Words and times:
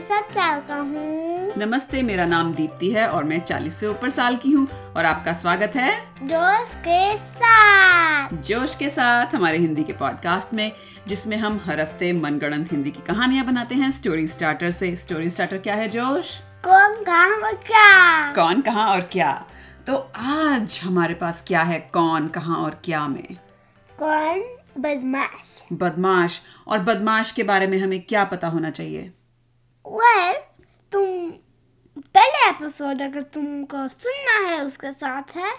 मैं 0.00 0.06
सात 0.06 0.34
साल 0.34 0.60
का 0.60 0.74
हूँ। 0.74 1.52
नमस्ते 1.58 2.02
मेरा 2.02 2.24
नाम 2.24 2.54
दीप्ति 2.54 2.90
है 2.90 3.06
और 3.06 3.24
मैं 3.24 3.44
40 3.44 3.70
से 3.70 3.86
ऊपर 3.86 4.08
साल 4.08 4.36
की 4.36 4.50
हूँ 4.50 4.66
और 4.96 5.04
आपका 5.04 5.32
स्वागत 5.32 5.72
है 5.76 6.00
जोश 6.22 6.74
के 6.74 7.16
साथ। 7.16 8.28
जोश 8.32 8.76
के 8.76 8.90
साथ 8.90 9.34
हमारे 9.34 9.58
हिंदी 9.58 9.84
के 9.84 9.92
पॉडकास्ट 9.92 10.54
में 10.54 10.72
जिसमें 11.08 11.36
हम 11.36 11.60
हर 11.64 11.80
हफ़्ते 11.80 12.12
मनगढ़ंत 12.12 12.72
हिंदी 12.72 12.90
की 12.90 13.00
कहानियाँ 13.00 13.46
बनाते 13.46 13.74
हैं। 13.74 13.90
स्टोरी 13.90 14.26
स्टार्टर 14.26 14.70
से। 14.70 14.96
स्टोरी 14.96 15.30
स्टार्टर 15.30 15.58
क्या 15.58 15.74
है 15.74 15.88
जोश? 15.88 16.36
कौन 16.64 17.04
कहाँ 17.04 17.38
और 17.38 17.54
क्या? 17.54 18.32
कौन 18.34 18.60
कहाँ 18.60 18.88
और 18.88 19.00
क्या? 19.00 19.46
तो 19.86 20.12
आज 20.16 20.80
हमारे 20.84 21.14
पास 21.14 21.44
क्या 21.46 21.62
है 21.62 21.80
कौन 21.80 22.28
कहाँ 22.28 22.56
और 22.56 22.80
क्या 22.84 23.08
में? 23.08 23.36
कौन? 23.98 24.56
बदमाश। 24.78 25.62
बदमाश। 25.72 26.40
और 26.68 26.78
बदमाश 26.78 27.32
के 27.32 27.42
बारे 27.42 27.66
में 27.66 27.78
हमें 27.78 28.02
क्या 28.02 28.24
पता 28.24 28.48
होना 28.48 28.70
चाहिए? 28.70 29.12
वेल 29.86 30.34
तुम 30.92 31.30
पहले 32.00 32.48
एपिसोड 32.48 33.02
अगर 33.02 33.22
तुमको 33.22 33.88
सुनना 33.88 34.50
है 34.50 34.64
उसके 34.64 34.92
साथ 34.92 35.36
है 35.36 35.52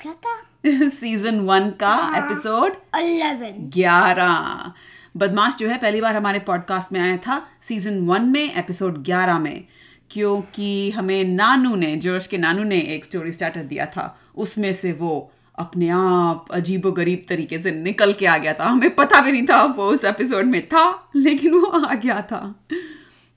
क्या 0.00 0.12
था? 0.12 0.42
सीज़न 0.88 1.40
वन 1.40 1.70
का 1.70 2.12
एपिसोड 2.16 2.76
अलेवन 2.94 3.54
ग्यारह। 3.58 4.72
बदमाश 5.16 5.54
जो 5.54 5.68
है 5.68 5.78
पहली 5.78 6.00
बार 6.00 6.16
हमारे 6.16 6.38
पॉडकास्ट 6.38 6.92
में 6.92 7.00
आया 7.00 7.16
था 7.16 7.48
सीज़न 7.62 8.06
वन 8.06 8.22
में 8.22 8.54
एपिसोड 8.54 9.02
ग्यारह 9.02 9.38
में। 9.38 9.64
क्योंकि 10.10 10.90
हमें 10.90 11.24
नानू 11.24 11.74
ने 11.74 11.96
जोश 11.96 12.26
के 12.26 12.38
नानू 12.38 12.62
ने 12.62 12.78
एक 12.78 13.04
स्टोरी 13.04 13.32
स्टार्टर 13.32 13.62
दिया 13.62 13.86
था 13.86 14.20
उसमें 14.36 14.72
से 14.72 14.92
वो 14.92 15.32
अपने 15.58 15.88
आप 15.88 16.46
अजीबो 16.50 16.92
गरीब 16.92 17.26
तरीके 17.28 17.58
से 17.58 17.70
निकल 17.70 18.12
के 18.12 18.26
आ 18.26 18.38
गया 18.38 18.54
था। 18.54 18.64
हमें 18.64 18.94
पता 18.94 19.20
भी 19.20 19.32
नहीं 19.32 19.46
था 19.46 19.64
वो 19.64 19.84
उस 19.84 20.04
एपिसोड 20.04 20.44
में 20.44 20.68
था 20.68 21.08
लेकिन 21.16 21.54
वो 21.54 21.66
आ 21.66 21.94
गया 21.94 22.22
था। 22.22 22.66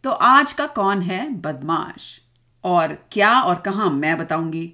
तो 0.03 0.09
आज 0.09 0.53
का 0.53 0.65
कौन 0.65 1.01
है 1.01 1.29
बदमाश? 1.29 2.21
और 2.63 2.87
क्या 3.11 3.41
और 3.41 3.55
कहाँ 3.55 3.89
मैं 3.89 4.17
बताऊँगी। 4.17 4.73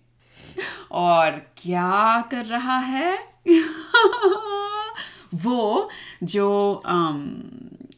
और 0.90 1.30
क्या 1.30 2.28
कर 2.30 2.44
रहा 2.44 2.78
है? 2.78 3.28
वो 5.34 5.90
जो 6.22 6.83
आम, 6.86 7.42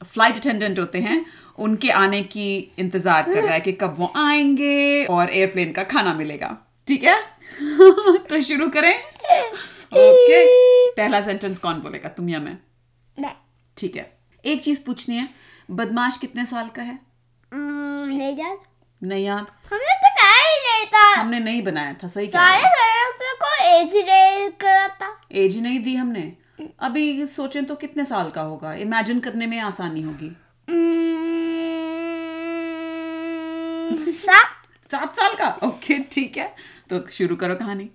फ़्लाइट 0.04 0.36
अटेंडेंट 0.36 0.78
होते 0.78 0.98
हैं 0.98 1.26
उनके 1.58 1.90
आने 1.90 2.22
की 2.22 2.72
इंतज़ार 2.78 3.22
कर 3.22 3.42
रहा 3.42 3.52
है 3.52 3.60
कि 3.60 3.72
कब 3.72 3.94
वो 3.98 4.12
आएँगे 4.16 5.04
और 5.04 5.30
एयरप्लेन 5.30 5.72
का 5.72 5.82
खाना 5.84 6.14
मिलेगा। 6.14 6.56
ठीक 6.88 7.04
है? 7.04 7.20
तो 8.30 8.40
शुरू 8.42 8.68
करें। 8.68 8.94
ओके 9.92 10.44
पहला 10.96 11.20
सेंटेंस 11.20 11.58
कौन 11.58 11.80
बोलेगा? 11.80 12.08
तुम 12.08 12.28
या 12.28 12.40
मैं? 12.40 12.58
ठीक 13.76 13.96
है। 13.96 14.10
एक 14.44 14.62
चीज़ 14.62 14.84
पूछनी 14.86 15.16
है 15.16 15.28
बदमाश 15.70 16.16
कितने 16.16 16.44
साल 16.46 16.68
का 16.68 16.82
है? 16.82 16.98
नहीं 17.52 18.36
याद। 18.36 18.58
नहीं 19.02 19.24
याद। 19.24 19.46
हमने 19.72 19.94
बनाया 20.02 20.42
ही 20.46 20.58
नहीं 20.66 20.86
था। 20.86 21.04
हमने 21.20 21.38
नहीं 21.40 21.62
बनाया 21.62 21.92
था 22.02 22.06
सही 22.06 22.26
कह। 22.26 22.38
सारे 22.38 22.62
कैरेक्टर 22.64 23.34
को 23.42 23.50
एज 23.64 23.94
ही 23.94 24.02
नहीं 24.02 24.50
करा 24.50 24.88
था। 24.88 25.08
एज 25.32 25.54
ही 25.54 25.60
नहीं 25.60 25.80
दी 25.82 25.94
हमने। 25.96 26.32
अभी 26.80 27.26
सोचें 27.26 27.64
तो 27.64 27.74
कितने 27.74 28.04
साल 28.04 28.30
का 28.30 28.42
होगा? 28.42 28.72
इमेजिन 28.74 29.20
करने 29.20 29.46
में 29.46 29.58
आसानी 29.60 30.02
होगी 30.02 30.36
हम्म, 33.90 33.99
सात 34.12 34.88
सात 34.90 35.16
साल 35.16 35.34
का? 35.34 35.48
ओके 35.64 35.98
ठीक 36.12 36.36
है। 36.36 36.54
तो 36.90 37.04
शुरू 37.12 37.36
करो 37.36 37.54
कहानी। 37.54 37.90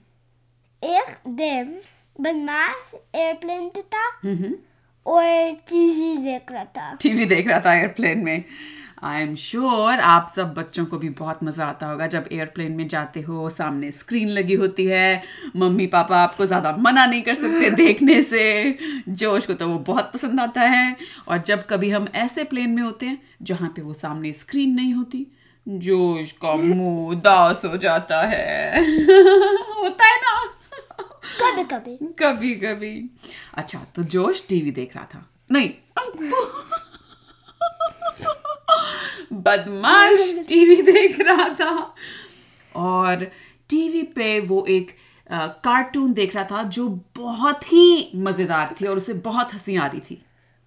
एक 0.82 1.16
दिन 1.28 1.76
बदमाश 2.16 2.92
एयरप्लेन 3.16 3.68
पे 3.70 3.82
था 3.84 4.08
हम्म 4.24 4.54
और 5.06 5.54
टीवी 5.70 6.16
देख 6.24 6.52
रहा 6.52 6.64
था। 6.66 6.94
टीवी 7.02 7.25
देख 7.25 7.48
रहा 7.48 7.59
था 7.59 7.74
एयरप्लेन 7.74 8.24
में। 8.24 8.44
आई 9.04 9.22
एम 9.22 9.36
श्योर 9.36 10.00
आप 10.00 10.31
सब 10.36 10.54
बच्चों 10.54 10.86
को 10.86 10.98
भी 10.98 11.09
बहुत 11.09 11.40
मज़ा 11.44 11.66
आता 11.66 11.88
होगा 11.88 12.08
जब 12.08 12.28
एयरप्लेन 12.31 12.72
में 12.72 12.88
जाते 12.88 13.22
हो 13.22 13.50
सामने 13.50 13.92
स्क्रीन 13.92 14.30
लगी 14.30 14.54
होती 14.54 14.86
है। 14.86 15.22
मम्मी 15.56 15.88
पापा 15.88 16.18
आपको 16.18 16.46
ज़्यादा 16.46 16.75
मना 16.78 17.06
नहीं 17.06 17.22
कर 17.22 17.36
सकते 17.36 17.70
देखने 17.75 18.22
से। 18.24 18.78
जोश 19.09 19.46
को 19.46 19.54
तो 19.54 19.68
वो 19.68 19.78
बहुत 19.80 20.12
पसंद 20.14 20.40
आता 20.40 20.62
है। 20.62 20.96
और 21.28 21.42
जब 21.42 21.66
कभी 21.66 21.90
हम 21.90 22.08
ऐसे 22.16 22.44
प्लेन 22.44 22.70
में 22.70 22.81
होते 22.84 23.06
हैं 23.06 23.22
जहाँ 23.42 23.70
पे 23.75 23.81
वो 23.81 23.94
सामने 23.94 24.34
स्क्रीन 24.34 24.74
नहीं 24.75 24.94
होती 24.94 25.25
जोश 25.68 26.31
का 26.31 26.56
मुँह 26.56 27.09
उदास 27.09 27.66
हो 27.66 27.78
जाता 27.78 28.22
है। 28.22 28.80
होता 29.78 30.06
है 30.06 30.18
ना? 30.18 30.52
कभी 31.42 31.64
कभी। 31.64 31.98
कभी 32.20 32.53
कभी। 32.56 33.09
अच्छा 33.53 33.80
तो 33.96 34.04
जोश 34.04 34.46
टीवी 34.50 34.72
देख 34.72 34.96
रहा 34.96 35.06
था। 35.06 35.30
नहीं। 35.52 35.70
बदमाश 39.34 40.34
टीवी 40.48 40.81
देख 40.81 41.20
रहा 41.20 41.50
था। 41.50 41.94
और 42.75 43.24
टीवी 43.70 44.04
पे 44.04 44.40
वो 44.40 44.66
एक 44.70 44.92
कार्टून 45.64 46.14
देख 46.14 46.36
रहा 46.36 46.44
था 46.44 46.64
जो 46.64 46.88
बहुत 47.18 47.64
ही 47.64 48.12
मज़ेदार 48.16 48.75
थी 48.81 48.86
और 48.86 48.98
उसे 48.98 49.14
बहुत 49.14 49.54
हँसी 49.54 49.75
आ 49.75 49.86
रही 49.86 50.00
थी। 50.00 50.22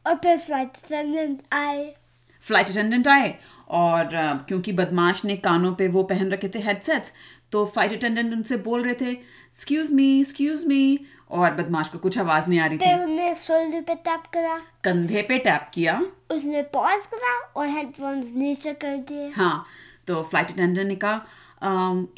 और 0.06 0.14
फिर 0.14 0.38
फ़्लाइट 0.38 0.76
अटेंडेंट 0.76 1.40
आए। 1.52 1.94
फ़्लाइट 2.42 2.70
अटेंडेंट 2.70 3.08
आए 3.08 3.38
और 3.68 4.10
क्योंकि 4.48 4.72
बदमाश 4.72 5.24
ने 5.24 5.36
कानों 5.36 5.74
पे 5.74 5.88
वो 5.88 6.02
पहन 6.02 6.30
रखे 6.30 6.48
थे 6.48 6.58
हेडसेट्स 6.58 7.12
तो 7.52 7.64
फ़्लाइट 7.64 7.92
अटेंडेंट 7.92 8.32
उनसे 8.32 8.56
बोल 8.56 8.82
रहे 8.82 8.94
थे 8.94 9.10
एक्सक्यूज 9.10 9.92
मी 9.92 10.20
एक्सक्यूज 10.20 10.66
मी 10.66 11.06
और 11.30 11.54
बदमाश 11.54 11.88
को 11.88 11.98
कुछ 11.98 12.18
आवाज़ 12.18 12.46
नहीं 12.46 12.60
आ 12.60 12.66
रही 12.66 12.78
थी। 12.78 12.94
उसने 12.94 13.34
शोल्डर 13.34 13.80
पे 13.80 13.94
टैप 13.94 14.22
करा। 14.34 14.62
कंधे 14.84 15.22
पे 15.22 15.38
टैप 15.38 15.70
किया। 15.74 16.02
उसने 16.30 16.62
पॉज 16.62 17.06
करा 17.06 17.38
और 17.56 17.68
हेडफोन्स 17.68 18.34
नीचे 18.36 18.72
कर 18.72 18.96
दिए। 18.96 19.28
हाँ 19.28 19.66
तो 20.06 20.22
फ़्लाइट 20.22 20.50
अटेंडेंट 20.50 20.88
ने 20.88 20.96
कहा 20.96 21.26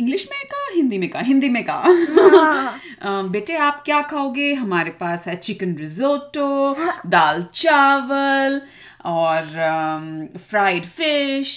इंग्लिश 0.01 0.29
में 0.33 0.41
कहा 0.45 0.75
हिंदी 0.75 0.99
में 0.99 1.09
कहा? 1.09 1.23
हिंदी 1.23 1.49
में 1.49 1.65
कहा। 1.65 1.79
"अम, 3.03 3.29
बेटे 3.29 3.57
आप 3.57 3.83
क्या 3.85 4.03
खाओगे? 4.03 4.55
हमारे 4.55 4.91
पास 4.91 5.27
है 5.27 5.37
चिकन 5.37 5.75
रिजोटो 5.75 6.77
दाल 7.07 7.47
चावल 7.55 8.63
और 9.05 10.39
फ्राइड 10.41 10.87
फ़िश 10.87 11.57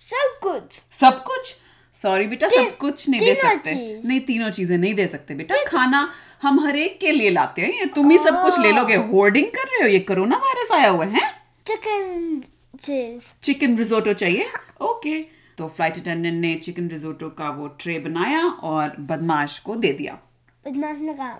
सब 0.00 0.38
कुछ। 0.42 0.72
सब 0.92 1.22
कुछ? 1.24 1.54
सॉरी 1.94 2.26
बेटा 2.26 2.48
सब 2.48 2.76
कुछ 2.78 3.08
नहीं 3.08 3.20
दे 3.20 3.34
सकते। 3.34 3.74
नहीं 4.04 4.20
तीनों 4.22 4.50
चीज़ें 4.50 4.76
नहीं 4.78 4.94
दे 4.94 5.06
सकते 5.06 5.34
बेटा। 5.34 5.62
खाना 5.66 6.08
हम 6.42 6.60
हर 6.60 6.76
एक 6.76 6.98
के 7.00 7.12
लिए 7.12 7.30
लाते 7.30 7.62
हैं। 7.62 7.70
ये 7.70 7.86
तुम 7.94 8.10
ही 8.10 8.18
सब 8.18 8.42
कुछ 8.42 8.58
ले 8.60 8.72
लोगे। 8.72 8.94
होर्डिंग 9.12 9.46
कर 9.48 9.68
रहे 9.68 9.82
हो? 9.82 9.88
ये 9.88 9.98
कोरोना 10.00 10.36
वायरस 10.36 10.72
आया 10.72 10.88
हुआ 10.88 11.04
है 11.06 11.30
चिकन 11.66 12.42
चिकन 13.42 13.76
रिजोटो 13.78 14.12
चाहिए? 14.12 14.48
ओके 14.82 15.20
तो 15.58 15.68
फ़्लाइट 15.68 15.98
अटेंडेंट 15.98 16.34
ने 16.34 16.54
चिकन 16.56 16.88
रिजोटो 16.88 17.28
का 17.30 17.48
वो 17.50 17.66
ट्रे 17.80 17.98
बनाया 17.98 18.42
और 18.44 18.96
बदमाश 19.00 19.58
को 19.58 19.76
दे 19.76 19.92
दिया। 19.92 20.18
बदमाश 20.64 20.96
ने 21.00 21.14
कहा 21.14 21.34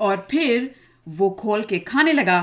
और 0.00 0.26
फिर 0.30 0.74
वो 1.06 1.30
खोल 1.40 1.62
के 1.62 1.78
खाने 1.80 2.12
लगा। 2.12 2.40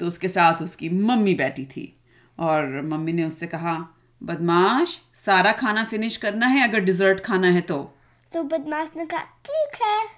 तो 0.00 0.06
उसके 0.06 0.28
साथ 0.28 0.62
उसकी 0.62 0.88
मम्मी 0.88 1.34
बैठी 1.34 1.64
थी 1.64 2.00
और 2.38 2.82
मम्मी 2.82 3.12
ने 3.12 3.24
उससे 3.24 3.46
कहा 3.46 3.88
बदमाश 4.22 5.00
सारा 5.14 5.52
खाना 5.52 5.84
फिनिश 5.84 6.16
करना 6.16 6.46
है 6.46 6.68
अगर 6.68 6.80
डिजर्ट 6.80 7.20
खाना 7.20 7.48
है 7.48 7.60
तो। 7.60 7.94
तो 8.32 8.42
बदमाश 8.42 8.90
ने 8.96 9.06
कहा 9.06 9.20
ठीक 9.20 9.82
है। 9.82 10.08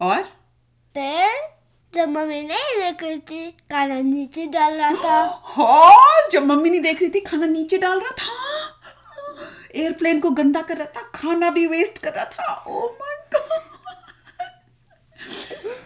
और? 0.00 0.22
फिर 0.94 1.54
जब 1.94 2.08
मम्मी 2.08 2.42
नहीं 2.42 2.80
देख 2.80 3.02
रही 3.02 3.18
थी 3.18 3.50
खाना 3.50 4.00
नीचे 4.00 4.46
डाल 4.46 4.74
रहा 4.74 4.90
था। 4.90 5.42
हाँ 5.44 6.28
जब 6.32 6.46
मम्मी 6.46 6.70
नहीं 6.70 6.80
देख 6.80 7.00
रही 7.00 7.10
थी 7.10 7.20
खाना 7.20 7.46
नीचे 7.46 7.78
डाल 7.78 8.00
रहा 8.00 8.10
था। 8.10 8.32
एयरप्लेन 9.74 10.20
को 10.20 10.30
गंदा 10.30 10.62
कर 10.62 10.76
रहा 10.76 10.86
था 10.86 11.02
खाना 11.14 11.50
भी 11.50 11.66
वेस्ट 11.66 11.98
कर 11.98 12.12
रहा 12.12 12.24
था। 12.24 12.64
ओ 12.66 12.86
माय 12.86 13.16
गॉड 13.34 13.60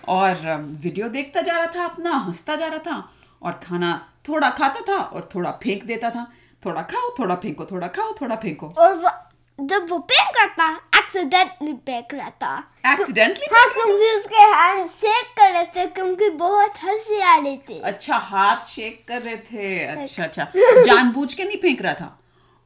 और 0.09 0.57
वीडियो 0.61 1.09
देखता 1.09 1.41
जा 1.41 1.57
रहा 1.57 1.67
था 1.67 1.85
अपना 1.85 2.11
हंसता 2.11 2.57
जा 2.57 2.67
रहा 2.67 2.79
था। 2.79 3.13
और 3.43 3.61
खाना 3.65 3.93
थोड़ा 4.29 4.51
खाता 4.51 4.81
था 4.89 5.03
और 5.03 5.29
थोड़ा 5.35 5.51
फेंक 5.63 5.85
देता 5.85 6.11
था। 6.11 6.33
थोड़ा 6.65 6.83
खाओ 6.83 7.15
थोड़ा 7.19 7.35
फेंको 7.35 7.65
थोड़ा 7.65 7.87
खाओ 7.87 8.15
थोड़ा 8.21 8.37
फेंको। 8.37 8.69
और 8.69 8.95
वो, 8.95 9.11
जब 9.59 9.89
वो 9.91 9.99
रहा 10.11 10.47
था 10.47 10.99
एक्सीडेंटली 10.99 11.73
फेंक 11.73 12.15
रहा 12.15 12.31
था। 12.31 12.57
एक्सीडेंटली 12.93 13.47
हाँ 13.55 13.65
क्योंकि 13.69 14.17
उसके 14.17 14.43
हैंड 14.55 14.89
शेक 14.89 15.27
कर 15.39 15.53
रहे 15.53 15.65
थे 15.65 15.87
क्योंकि 15.87 16.31
बहुत 16.31 16.83
हँसी 16.85 17.21
आ 17.21 17.37
रही 17.39 17.57
थी। 17.59 17.79
अच्छा 17.81 18.17
हाथ 18.17 18.65
शेक 18.65 19.05
कर 19.09 19.23
रहे 19.23 19.37
थे। 19.37 19.85
अच्छा 19.85 20.25
अच्छा। 20.25 20.47
जानबूझ 20.57 21.33
के 21.35 21.45
नहीं 21.45 21.57
फेंक 21.57 21.83
रहा 21.83 21.95
था? 21.95 22.19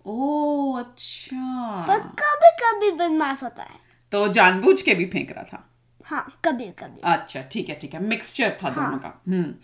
ओ 0.07 0.73
अच्छा। 0.79 1.85
पर 1.89 1.99
कभी 1.99 2.51
कभी 2.63 2.91
बदमाश 2.91 3.43
होता 3.43 3.63
है। 3.63 3.81
तो 4.13 4.29
जानबूझ 4.29 4.81
के 4.83 4.95
भी 4.95 5.05
फेंक 5.05 5.33
रहा 5.33 5.45
था? 5.45 5.69
हाँ 6.05 6.27
कभी 6.45 6.65
कभी 6.65 7.01
अच्छा 7.05 7.43
ठीक 7.43 7.69
है 7.69 7.75
ठीक 7.75 7.95
है। 7.95 8.03
मिक्सचर 8.03 8.59
था 8.63 8.69
हाँ. 8.69 8.75
दोनों 8.75 8.99
का। 8.99 9.23
हम्म। 9.29 9.55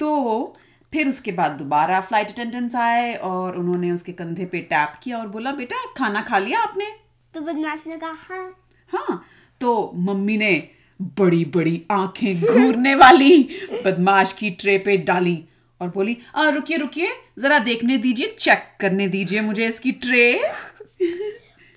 तो 0.00 0.54
फिर 0.92 1.08
उसके 1.08 1.32
बाद 1.32 1.50
दोबारा 1.50 2.00
फ़्लाइट 2.00 2.30
अटेंडेंट्स 2.30 2.74
आए 2.76 3.14
और 3.14 3.56
उन्होंने 3.58 3.90
उसके 3.90 4.12
कंधे 4.12 4.44
पे 4.44 4.60
टैप 4.70 4.94
किया 5.02 5.18
और 5.18 5.28
बोला 5.28 5.52
बेटा 5.52 5.76
खाना 5.96 6.20
खा 6.22 6.38
लिया 6.38 6.60
आपने? 6.60 6.86
तो 7.34 7.40
बदमाश 7.40 7.82
ने 7.86 7.96
कहा 7.96 8.12
हाँ। 8.28 8.54
हाँ 8.90 9.24
तो 9.60 9.92
मम्मी 9.96 10.36
ने 10.36 10.52
बड़ी 11.00 11.44
बड़ी 11.44 11.82
आँखें 11.90 12.40
घूरने 12.40 12.94
वाली 12.94 13.42
बदमाश 13.84 14.32
की 14.32 14.50
ट्रे 14.50 14.76
पे 14.78 14.96
डाली 14.96 15.38
और 15.80 15.88
बोली 15.88 16.16
आ 16.36 16.48
रुकिए 16.48 16.76
रुकिए 16.76 17.10
जरा 17.38 17.58
देखने 17.58 17.96
दीजिए 17.98 18.34
चेक 18.38 18.68
करने 18.80 19.08
दीजिए 19.08 19.40
मुझे 19.40 19.66
इसकी 19.66 19.92
ट्रे 20.04 20.52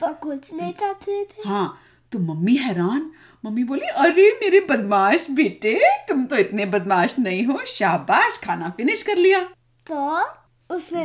पर 0.02 0.14
कुछ 0.14 0.54
नहीं 0.54 0.74
था 0.74 0.94
थे 0.94 1.24
थे। 1.24 1.48
हाँ 1.48 1.78
तो 2.12 2.19
मम्मी 2.19 2.56
हैरान 2.56 3.12
मम्मी 3.48 3.64
बोली 3.64 3.88
अरे 3.98 4.30
मेरे 4.42 4.60
बदमाश 4.60 5.26
बेटे 5.32 5.80
तुम 6.08 6.26
तो 6.26 6.36
इतने 6.36 6.66
बदमाश 6.66 7.16
नहीं 7.20 7.44
हो 7.46 7.60
शाबाश 7.68 8.38
खाना 8.38 8.70
फिनिश 8.70 9.04
कर 9.04 9.18
लिया. 9.18 9.40
तो 9.88 10.76
उसने 10.76 11.04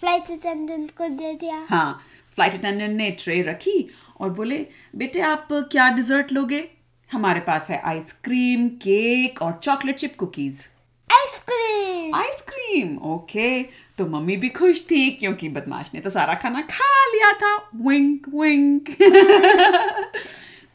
फ़्लाइट 0.00 0.30
अटेंडेंट 0.30 0.90
को 0.90 1.08
दे 1.08 1.32
दिया। 1.34 1.66
हाँ 1.70 2.00
फ़्लाइट 2.34 2.54
अटेंडेंट 2.54 2.96
ने 2.96 3.10
ट्रे 3.20 3.40
रखी 3.42 3.90
और 4.20 4.30
बोले 4.30 4.66
बेटे 4.96 5.20
आप 5.20 5.48
क्या 5.52 5.88
डिजर्ट 5.90 6.32
लोगे? 6.32 6.64
हमारे 7.10 7.40
पास 7.40 7.70
है 7.70 7.80
आइसक्रीम 7.84 8.68
केक 8.80 9.42
और 9.42 9.60
chocolate 9.62 9.96
chip 9.96 10.16
cookies 10.18 10.66
ice cream 11.10 12.14
ice cream 12.14 12.96
okay 13.12 13.62
तो 13.98 14.06
मम्मी 14.06 14.36
भी 14.36 14.48
खुश 14.48 14.86
थी 14.90 15.10
क्योंकि 15.10 15.48
बदमाश 15.48 15.90
ने 15.94 16.00
तो 16.00 16.10
सारा 16.10 16.34
खाना 16.34 16.60
खा 16.70 16.92
लिया 17.06 17.32
था। 17.32 17.56
विंक 17.74 18.28
विंक 18.34 18.96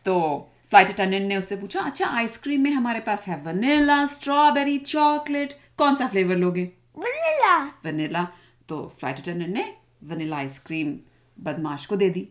तो 0.06 0.52
फ़्लाइट 0.72 0.90
अटेंडेंट 0.90 1.28
ने 1.28 1.38
उससे 1.38 1.56
पूछा 1.56 1.82
अच्छा 1.82 2.08
आइसक्रीम 2.18 2.62
में 2.62 2.72
हमारे 2.72 3.00
पास 3.00 3.28
है 3.28 3.42
वनीला 3.42 4.06
स्ट्रॉबेरी 4.06 4.78
चॉकलेट 4.78 5.54
कौन 5.78 5.96
सा 5.96 6.08
फ्लेवर 6.08 6.36
लोगे? 6.36 6.64
वनीला। 6.98 7.58
वनीला। 7.86 8.28
तो 8.70 8.82
फ़्लाइट 9.00 9.20
अटेंडेंट 9.20 9.54
ने 9.56 9.66
वनीला 10.04 10.38
आइसक्रीम 10.38 10.96
बदमाश 11.38 11.86
को 11.86 11.96
दे 11.96 12.10
दी। 12.10 12.28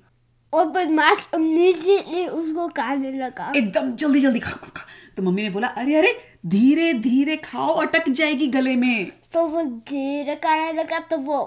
और 0.52 0.64
बदमाश 0.66 1.28
इमीडिएटली 1.34 2.26
उसको 2.26 2.68
खाने 2.68 3.12
लगा। 3.12 3.52
एकदम 3.56 3.94
जल्दी 3.94 4.20
जल्दी 4.20 4.40
खा 4.40 4.50
खा 4.52 4.70
खा। 4.76 4.86
तो 5.16 5.22
मम्मी 5.22 5.42
ने 5.42 5.50
बोला 5.50 5.68
अरे 5.68 5.94
अरे 5.94 6.12
धीरे 6.46 6.92
धीरे 7.00 7.36
खाओ 7.36 7.74
अटक 7.76 8.08
जाएगी 8.10 8.46
गले 8.50 8.76
में। 8.76 9.10
तो 9.32 9.46
वो 9.46 9.62
धीरे 9.62 10.34
खाने 10.36 10.72
लगा 10.72 10.98
तो 11.00 11.18
वो 11.18 11.38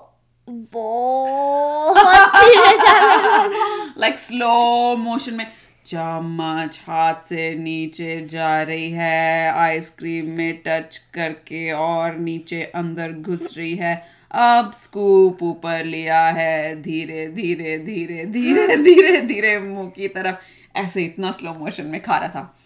बहुत 0.48 1.98
धीरे 2.36 2.78
जाने 2.78 3.16
लगा। 3.18 3.94
लाइक 3.98 4.18
स्लो 4.18 4.96
मोशन 4.98 5.34
में। 5.34 5.46
चम्मच 5.88 6.82
हाथ 6.88 7.14
से 7.14 7.56
नीचे 7.56 8.28
जा 8.28 8.64
रही 8.64 8.92
है। 8.92 9.52
आइसक्रीम 9.52 10.26
में 10.26 10.62
टच 10.66 10.98
करके 11.14 11.72
और 11.72 12.16
नीचे 12.16 12.64
अंदर 12.64 13.12
घुस 13.12 13.58
रही 13.58 13.76
है। 13.76 14.06
अब 14.32 14.72
स्कूप 14.72 15.44
ऊपर 15.44 15.86
लिया 15.86 16.28
है। 16.28 16.82
धीरे 16.82 17.28
धीरे 17.28 17.80
धीरे 17.80 18.26
धीरे 18.26 18.76
धीरे 18.84 19.22
धीरे 19.22 19.60
मुँह 19.60 19.90
की 19.90 20.08
तरफ़। 20.08 20.36
ऐसे 20.76 21.04
इतना 21.04 21.32
स्लो 21.32 21.54
मोशन 21.54 21.86
में 21.86 22.04
खा 22.04 22.18
रहा 22.18 22.30
था। 22.30 22.58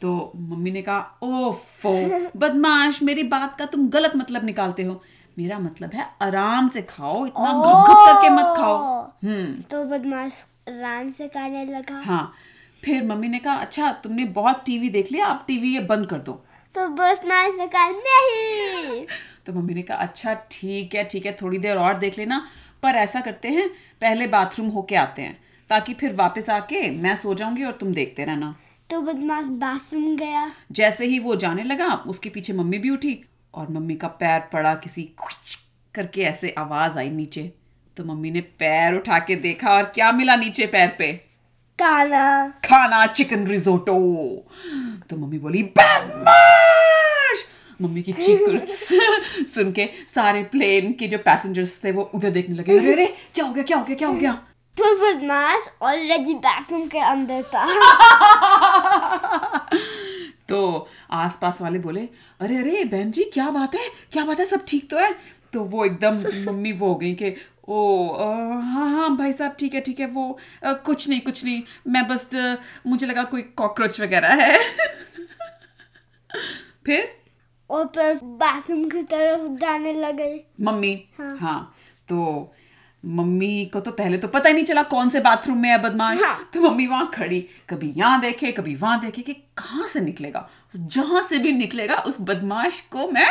तो 0.00 0.32
मम्मी 0.36 0.70
ने 0.70 0.82
कहा 0.82 1.18
ओफो 1.22 2.28
बदमाश 2.36 3.02
मेरी 3.02 3.22
बात 3.22 3.58
का 3.58 3.64
तुम 3.64 3.88
गलत 3.88 4.12
मतलब 4.16 4.44
निकालते 4.44 4.82
हो। 4.82 5.02
मेरा 5.38 5.58
मतलब 5.58 5.90
है 5.94 6.06
आराम 6.22 6.68
से 6.68 6.82
खाओ 6.82 7.26
इतना 7.26 7.52
घप 7.52 7.88
घप 7.88 7.96
करके 7.96 8.28
मत 8.28 8.56
खाओ। 8.56 8.76
हम्म। 9.24 9.60
तो 9.60 9.84
बदमाश 9.84 10.32
आराम 10.68 11.10
से 11.10 11.28
खाने 11.28 11.64
लगा। 11.64 12.00
हाँ 12.00 12.32
फिर 12.84 13.04
मम्मी 13.04 13.28
ने 13.28 13.38
कहा 13.38 13.54
अच्छा 13.54 13.92
तुमने 13.92 14.24
बहुत 14.24 14.62
टीवी 14.66 14.88
देख 14.90 15.12
लिया 15.12 15.26
अब 15.26 15.44
टीवी 15.46 15.74
ये 15.74 15.80
बंद 15.80 16.06
कर 16.06 16.18
दो। 16.18 16.32
तो 16.74 16.88
बस 16.88 17.22
ने 17.24 17.66
कहा 17.66 17.88
नहीं। 17.90 19.06
तो 19.46 19.52
मम्मी 19.52 19.74
ने 19.74 19.82
कहा 19.82 19.96
अच्छा 19.96 20.34
ठीक 20.50 20.94
है 20.94 21.04
ठीक 21.04 21.26
है 21.26 21.36
थोड़ी 21.42 21.58
देर 21.58 21.76
और 21.76 21.98
देख 21.98 22.18
लेना। 22.18 22.46
पर 22.82 22.94
ऐसा 22.94 23.20
करते 23.20 23.48
हैं 23.48 23.68
पहले 24.00 24.26
बाथरूम 24.26 24.68
होके 24.68 24.96
आते 24.96 25.22
हैं 25.22 25.36
ताकि 25.70 25.94
फिर 25.94 26.12
वापस 26.12 26.50
आके 26.50 26.90
मैं 26.90 27.14
सो 27.14 27.34
जाऊँगी 27.34 27.64
और 27.64 27.72
तुम 27.72 27.92
देखते 27.94 28.24
रहना। 28.24 28.54
तो 28.90 29.00
बदमाश 29.00 29.44
बाथरूम 29.44 30.16
गया। 30.16 30.50
जैसे 30.72 31.06
ही 31.06 31.18
वो 31.18 31.36
जाने 31.36 31.62
लगा 31.62 31.94
उसके 32.06 32.28
पीछे 32.28 32.52
मम्मी 32.52 32.78
भी 32.78 32.90
उठी 32.90 33.18
और 33.54 33.70
मम्मी 33.70 33.94
का 33.94 34.08
पैर 34.08 34.40
पड़ा 34.52 34.74
किसी 34.74 35.02
कुछ 35.02 35.58
करके 35.94 36.22
ऐसे 36.22 36.54
आवाज़ 36.58 36.98
आई 36.98 37.10
नीचे। 37.10 37.52
तो 37.96 38.04
मम्मी 38.04 38.30
ने 38.30 38.40
पैर 38.60 38.94
उठा 38.94 39.18
के 39.18 39.34
देखा 39.36 39.70
और 39.70 39.82
क्या 39.94 40.10
मिला 40.12 40.36
नीचे 40.36 40.66
पैर 40.66 40.94
पे? 40.98 41.12
काला 41.78 42.46
खाना 42.64 43.06
चिकन 43.06 43.46
रिजोटो 43.46 43.94
तो 45.10 45.16
मम्मी 45.16 45.38
बोली 45.38 45.62
बदमाश! 45.78 47.44
मम्मी 47.82 48.02
की 48.02 48.12
चीख 48.12 49.46
सुन 49.54 49.72
के 49.72 49.88
सारे 50.14 50.42
प्लेन 50.52 50.92
के 50.92 51.08
जो 51.08 51.18
पैसेंजर्स 51.18 51.80
थे 51.84 51.92
वो 51.92 52.10
उधर 52.14 52.30
देखने 52.30 52.54
लगे। 52.56 52.78
अरे 52.78 52.92
अरे 52.92 53.06
क्या 53.34 53.44
हो 53.44 53.52
गया 53.52 53.64
क्या 53.64 53.76
हो 53.78 53.84
गया 53.84 53.96
क्या 53.96 54.08
हो 54.08 54.14
गया? 54.14 54.32
तो 54.76 54.94
बदमाश 54.96 55.68
ऑलरेडी 55.82 56.34
बाथरूम 56.34 56.86
के 56.88 56.98
अंदर 56.98 57.42
था। 57.54 57.66
तो 60.48 60.88
आसपास 61.10 61.60
वाले 61.62 61.78
बोले 61.78 62.00
अरे 62.40 62.56
अरे 62.56 62.84
बहन 62.84 63.10
जी 63.10 63.24
क्या 63.34 63.50
बात 63.50 63.74
है? 63.74 63.88
क्या 64.12 64.24
बात 64.24 64.38
है? 64.40 64.44
सब 64.44 64.64
ठीक 64.68 64.90
तो 64.90 64.98
है? 64.98 65.14
तो 65.52 65.64
वो 65.64 65.84
एकदम 65.84 66.22
मम्मी 66.50 66.72
वो 66.72 66.88
हो 66.88 66.94
गई 66.94 67.14
कि 67.14 67.34
ओ 67.68 68.14
हाँ 68.62 68.88
हाँ 68.90 69.16
भाई 69.16 69.32
साहब 69.32 69.56
ठीक 69.58 69.74
है 69.74 69.80
ठीक 69.80 70.00
है 70.00 70.06
वो 70.06 70.38
अ, 70.64 70.72
कुछ 70.72 71.08
नहीं 71.08 71.20
कुछ 71.20 71.44
नहीं 71.44 71.62
मैं 71.88 72.06
बस 72.08 72.30
मुझे 72.86 73.06
लगा 73.06 73.22
कोई 73.24 73.42
कॉकरोच 73.56 74.00
वगैरह 74.00 74.34
है। 74.42 74.58
फिर? 76.86 77.08
और 77.70 77.86
फिर 77.94 78.18
बाथरूम 78.40 78.88
की 78.90 79.02
तरफ़ 79.02 79.48
जाने 79.60 79.92
लगे। 79.92 80.44
मम्मी? 80.60 80.94
हाँ। 81.18 81.36
हाँ 81.38 81.74
तो 82.08 82.52
मम्मी 83.04 83.64
को 83.72 83.80
तो 83.80 83.90
पहले 83.90 84.18
तो 84.18 84.28
पता 84.28 84.48
ही 84.48 84.54
नहीं 84.54 84.64
चला 84.64 84.82
कौन 84.90 85.08
से 85.10 85.20
बाथरूम 85.20 85.58
में 85.58 85.68
है 85.68 85.78
बदमाश। 85.82 86.22
हाँ। 86.22 86.50
तो 86.54 86.60
मम्मी 86.60 86.86
वहाँ 86.86 87.10
खड़ी 87.14 87.40
कभी 87.70 87.92
यहाँ 87.96 88.20
देखे 88.20 88.52
कभी 88.52 88.74
वहाँ 88.74 89.00
देखे 89.00 89.22
कि 89.22 89.32
कहाँ 89.32 89.86
से 89.86 90.00
निकलेगा? 90.00 90.48
जहाँ 90.76 91.22
से 91.28 91.38
भी 91.38 91.52
निकलेगा 91.52 91.96
उस 92.06 92.16
बदमाश 92.20 92.80
को 92.92 93.08
मैं 93.12 93.26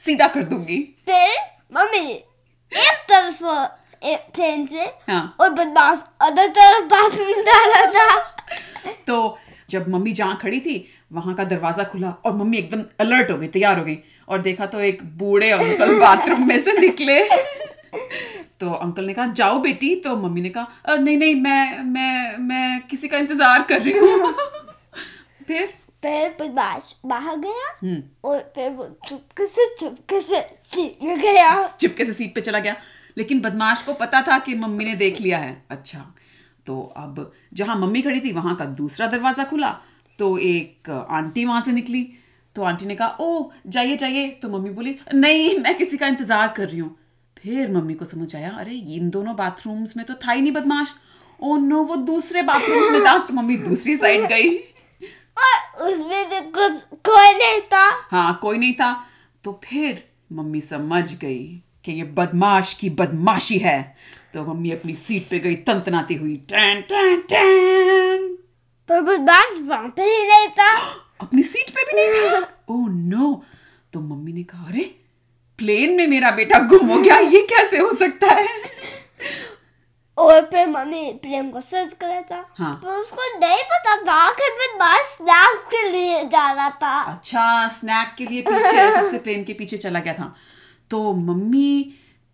सीधा 0.00 0.26
कर 0.28 0.44
दूँगी। 0.44 0.78
फिर 1.06 1.36
मम्मी 1.74 2.08
एक 2.72 3.04
तरफ़ 3.10 3.42
प्लेन 4.34 4.66
से 4.66 4.84
हाँ। 5.08 5.36
और 5.40 5.50
बदमाश 5.50 6.04
अदर 6.22 6.48
तरफ़ 6.50 6.84
बाथरूम 6.86 7.40
डाला 7.44 7.84
था। 7.92 8.18
तो 9.06 9.38
जब 9.70 9.88
मम्मी 9.88 10.12
जहाँ 10.12 10.38
खड़ी 10.42 10.60
थी 10.60 10.76
वहाँ 11.12 11.34
का 11.34 11.44
दरवाज़ा 11.44 11.84
खुला 11.84 12.10
और 12.24 12.34
मम्मी 12.34 12.58
एकदम 12.58 12.84
अलर्ट 13.00 13.30
हो 13.30 13.36
गई 13.38 13.46
तैयार 13.48 13.78
हो 13.78 13.84
गई 13.84 13.98
और 14.28 14.38
देखा 14.40 14.66
तो 14.66 14.80
एक 14.80 15.02
बूढ़े 15.18 15.50
अंकल 15.50 15.98
बाथरूम 16.00 16.46
में 16.48 16.58
से 16.60 16.72
निकले। 16.72 17.22
तो 18.60 18.70
अंकल 18.72 19.04
ने 19.04 19.12
कहा 19.14 19.26
जाओ 19.34 19.58
बेटी। 19.60 19.94
तो 19.96 20.16
मम्मी 20.16 20.40
ने 20.40 20.48
कहा 20.48 20.94
नहीं 20.94 21.16
नहीं 21.16 21.34
मैं 21.36 21.82
मैं 21.84 22.36
मैं 22.38 22.80
किसी 22.90 23.08
का 23.08 23.18
इंतज़ार 23.18 23.62
कर 23.62 23.80
रही 23.82 23.98
हूँ। 23.98 24.32
फिर 25.46 25.72
फिर 26.02 26.36
बदमाश 26.40 26.94
बाहर 27.06 27.36
गया 27.38 27.68
हम्म। 27.82 28.02
और 28.24 28.38
फिर 28.54 28.70
वो 28.70 28.84
चुपके 29.08 29.46
से 29.46 29.66
चुपके 29.76 30.20
से 30.20 30.40
सीट 30.66 31.02
में 31.02 31.18
गया। 31.20 31.66
चुपके 31.70 32.04
से 32.04 32.12
सीट 32.12 32.34
पे 32.34 32.40
चला 32.40 32.58
गया। 32.58 32.76
लेकिन 33.16 33.40
बदमाश 33.40 33.82
को 33.82 33.92
पता 33.94 34.22
था 34.22 34.38
कि 34.38 34.54
मम्मी 34.54 34.84
ने 34.84 34.94
देख 34.96 35.20
लिया 35.20 35.38
है। 35.38 35.62
अच्छा 35.70 36.06
तो 36.66 36.80
अब 36.96 37.32
जहाँ 37.54 37.76
मम्मी 37.76 38.02
खड़ी 38.02 38.20
थी 38.20 38.32
वहाँ 38.32 38.54
का 38.56 38.64
दूसरा 38.78 39.06
दरवाज़ा 39.08 39.44
खुला। 39.44 39.70
तो 40.18 40.36
एक 40.38 40.90
आंटी 40.90 41.44
वहाँ 41.44 41.60
से 41.62 41.72
निकली। 41.72 42.06
तो 42.56 42.62
आंटी 42.62 42.86
ने 42.86 42.94
कहा 42.94 43.16
ओ 43.20 43.50
जाइए 43.68 43.96
जाइए। 43.96 44.28
तो 44.42 44.48
मम्मी 44.48 44.70
बोली 44.70 44.96
नहीं 45.14 45.58
मैं 45.58 45.76
किसी 45.76 45.96
का 45.96 46.06
इंतज़ार 46.06 46.48
कर 46.48 46.68
रही 46.68 46.78
हूँ। 46.78 46.96
फिर 47.36 47.70
मम्मी 47.72 47.94
को 47.94 48.04
समझ 48.04 48.34
आया 48.36 48.50
अरे 48.60 48.74
इन 48.94 49.10
दोनों 49.10 49.36
बाथरूम्स 49.36 49.96
में 49.96 50.04
तो 50.06 50.14
था 50.16 50.32
ही 50.32 50.40
नहीं 50.40 50.52
बदमाश। 50.52 50.94
ओ 51.40 51.56
नो 51.58 51.82
वो 51.82 51.96
दूसरे 51.96 52.42
बाथरूम 52.42 52.92
में 52.92 53.04
था। 53.04 53.16
तो 53.18 53.34
मम्मी 53.34 53.56
दूसरी 53.58 53.96
साइड 53.96 54.26
गई। 54.28 54.50
और 55.40 55.90
उसमें 55.90 56.30
भी 56.30 56.40
कुछ 56.50 56.72
कोई 56.92 57.32
नहीं 57.32 57.60
था। 57.60 58.08
हाँ 58.10 58.38
कोई 58.42 58.58
नहीं 58.58 58.74
था। 58.74 59.06
तो 59.44 59.60
फिर 59.64 60.04
मम्मी 60.32 60.60
समझ 60.60 61.14
गई 61.14 61.62
कि 61.84 61.92
ये 61.92 62.02
बदमाश 62.04 62.74
की 62.74 62.90
बदमाशी 62.90 63.58
है। 63.58 63.96
तो 64.34 64.44
मम्मी 64.44 64.70
अपनी 64.70 64.94
सीट 64.94 65.28
पे 65.28 65.38
गई 65.38 65.54
तंतनाती 65.56 66.14
हुई 66.14 66.36
टैन 66.36 66.80
टैन 66.80 67.20
टैन! 67.20 68.38
पर 68.88 69.00
बदमाश 69.00 69.60
वहाँ 69.60 69.88
पे 69.88 70.02
ही 70.02 70.28
नहीं 70.28 70.48
था। 70.48 70.74
अपनी 71.20 71.42
सीट 71.42 71.70
पे 71.70 71.84
भी 71.84 71.92
नहीं 71.92 72.30
था? 72.30 72.40
Oh 72.70 72.88
no. 72.88 73.42
तो 73.92 74.00
मम्मी 74.00 74.32
ने 74.32 74.42
कहा 74.42 74.66
अरे 74.66 74.94
प्लेन 75.58 75.92
में 75.92 76.06
मेरा 76.06 76.30
बेटा 76.30 76.58
गुम 76.58 76.86
हो 76.86 77.00
गया 77.02 77.18
ये 77.18 77.42
कैसे 77.42 77.78
हो 77.78 77.92
सकता 77.92 78.26
है? 78.26 78.46
और 80.20 80.40
फिर 80.46 80.66
मम्मी 80.66 81.04
प्रेम 81.22 81.50
को 81.50 81.60
सर्च 81.60 81.92
कर 81.92 82.06
रहा 82.06 82.20
था 82.22 82.44
हाँ। 82.58 82.74
पर 82.84 82.96
उसको 82.96 83.38
नहीं 83.38 83.62
पता 83.72 83.96
था 83.96 84.30
कि 84.30 84.50
बदमाश 84.58 85.06
स्नैक्स 85.06 85.70
के 85.70 85.88
लिए 85.88 86.24
जा 86.24 86.50
रहा 86.52 86.68
था 86.82 87.00
अच्छा 87.12 87.68
स्नैक 87.68 88.14
के 88.18 88.26
लिए 88.26 88.42
पीछे 88.42 88.90
सबसे 88.92 89.18
प्लेन 89.18 89.44
के 89.44 89.52
पीछे 89.52 89.76
चला 89.76 90.00
गया 90.00 90.14
था 90.14 90.34
तो 90.90 91.12
मम्मी 91.12 91.92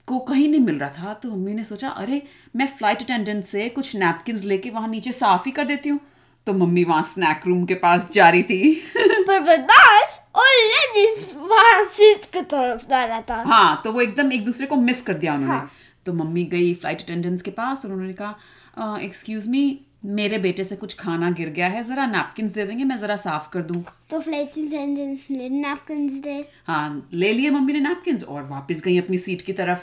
को 0.08 0.18
कहीं 0.18 0.48
नहीं 0.48 0.60
मिल 0.60 0.78
रहा 0.78 0.90
था 0.90 1.14
तो 1.14 1.30
मम्मी 1.30 1.54
ने 1.54 1.64
सोचा 1.64 1.88
अरे 1.88 2.22
मैं 2.56 2.66
फ़्लाइट 2.66 3.02
अटेंडेंट 3.02 3.44
से 3.44 3.68
कुछ 3.68 3.94
नैपकिन 3.96 4.36
लेके 4.44 4.70
वहाँ 4.70 4.88
नीचे 4.88 5.12
साफ़ 5.12 5.42
ही 5.46 5.50
कर 5.52 5.64
देती 5.64 5.88
हूँ. 5.88 6.00
तो 6.46 6.52
मम्मी 6.52 6.84
वहाँ 6.84 7.02
स्नैक 7.02 7.40
रूम 7.46 7.64
के 7.66 7.74
पास 7.74 8.06
जा 8.12 8.28
रही 8.28 8.42
थी। 8.42 8.74
पर 8.96 9.40
बदमाश 9.40 10.18
ऑलरेडी 10.36 11.06
वहाँ 11.36 11.84
सीट 11.84 12.24
की 12.32 12.40
तरफ़ 12.42 12.86
जा 12.90 13.04
रहा 13.04 13.20
था। 13.20 13.42
हाँ 13.46 13.80
तो 13.84 13.92
वो 13.92 14.00
एकदम 14.00 14.32
एक 14.32 14.44
दूसरे 14.44 14.66
को 14.66 14.76
मिस 14.76 15.02
कर 15.02 15.14
दिया 15.14 15.34
उन्होंने। 15.34 15.54
हाँ। 15.54 15.70
तो 16.06 16.12
मम्मी 16.12 16.44
गई 16.44 16.72
फ़्लाइट 16.74 17.02
अटेंडेंट्स 17.02 17.42
के 17.42 17.50
पास 17.50 17.84
और 17.84 17.92
उन्होंने 17.92 18.12
कहा 18.12 18.98
एक्सक्यूज 19.02 19.48
मी 19.48 19.64
मेरे 20.04 20.38
बेटे 20.38 20.64
से 20.64 20.76
कुछ 20.76 20.94
खाना 20.94 21.30
गिर 21.30 21.48
गया 21.50 21.68
है 21.68 21.82
जरा 21.84 22.06
नैपकिन 22.06 22.48
दे 22.48 22.66
देंगे 22.66 22.84
मैं 22.84 22.96
जरा 22.96 23.16
साफ़ 23.16 23.48
कर 23.52 23.62
दूँ. 23.62 23.82
तो 24.10 24.20
फ़्लाइट 24.20 24.58
अटेंडेंट्स 24.58 25.26
ने 25.30 25.48
नैपकिन्स 25.48 26.12
दे। 26.12 26.44
हाँ 26.66 27.08
ले 27.12 27.32
लिए 27.32 27.50
मम्मी 27.50 27.72
ने 27.72 27.80
नैपकिन 27.80 28.18
और 28.28 28.42
वापस 28.42 28.82
गई 28.84 28.98
अपनी 28.98 29.18
सीट 29.18 29.42
की 29.42 29.52
तरफ़। 29.52 29.78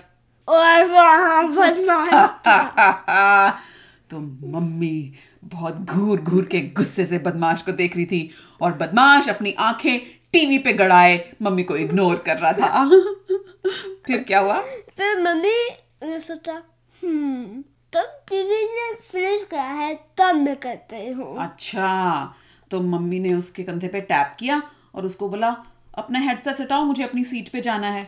और 0.47 0.85
वहाँ 0.85 1.47
बदमाश 1.49 2.29
तो 4.09 4.19
मम्मी 4.19 5.13
बहुत 5.43 5.75
घूर 5.75 6.21
घूर 6.21 6.45
के 6.45 6.59
गुस्से 6.77 7.05
से 7.05 7.17
बदमाश 7.17 7.61
को 7.61 7.71
देख 7.71 7.95
रही 7.95 8.05
थी 8.05 8.29
और 8.61 8.73
बदमाश 8.73 9.29
अपनी 9.29 9.51
आँखें 9.59 9.99
टीवी 10.33 10.57
पे 10.57 10.73
गड़ाए 10.73 11.15
मम्मी 11.41 11.63
को 11.63 11.77
इग्नोर 11.77 12.23
कर 12.25 12.37
रहा 12.37 12.53
था। 12.53 12.89
फिर 14.05 14.23
क्या 14.23 14.39
हुआ? 14.39 14.59
फिर 14.97 15.21
मम्मी 15.21 15.57
ने 16.13 16.19
सोचा 16.19 16.53
हम्म 17.01 17.61
तब 17.93 18.23
टीवी 18.29 18.63
ने 18.75 18.93
फिनिश 19.11 19.43
करा 19.51 19.63
है 19.63 19.93
तब 20.17 20.35
मैं 20.35 20.55
करती 20.55 21.07
हूँ 21.09 21.37
अच्छा 21.39 21.89
तो 22.71 22.79
मम्मी 22.81 23.19
ने 23.19 23.33
उसके 23.33 23.63
कंधे 23.63 23.87
पे 23.87 24.01
टैप 24.01 24.35
किया 24.39 24.61
और 24.95 25.05
उसको 25.05 25.29
बोला 25.29 25.55
अपना 25.97 26.19
हेडसेट 26.19 26.61
हटाओ 26.61 26.83
मुझे 26.83 27.03
अपनी 27.03 27.23
सीट 27.23 27.49
पे 27.49 27.61
जाना 27.61 27.87
है। 27.87 28.03